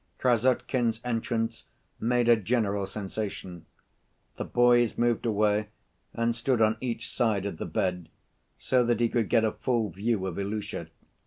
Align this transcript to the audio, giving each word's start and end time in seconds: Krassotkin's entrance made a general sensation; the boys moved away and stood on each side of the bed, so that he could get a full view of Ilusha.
Krassotkin's 0.17 0.99
entrance 1.05 1.65
made 1.99 2.27
a 2.27 2.35
general 2.35 2.87
sensation; 2.87 3.67
the 4.35 4.43
boys 4.43 4.97
moved 4.97 5.27
away 5.27 5.67
and 6.15 6.35
stood 6.35 6.59
on 6.59 6.77
each 6.81 7.13
side 7.15 7.45
of 7.45 7.59
the 7.59 7.67
bed, 7.67 8.09
so 8.57 8.83
that 8.83 8.99
he 8.99 9.07
could 9.09 9.29
get 9.29 9.45
a 9.45 9.51
full 9.51 9.91
view 9.91 10.25
of 10.25 10.39
Ilusha. 10.39 10.87